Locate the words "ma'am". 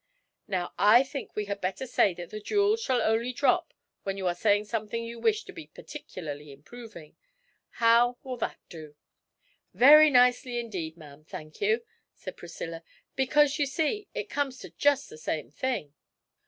10.97-11.23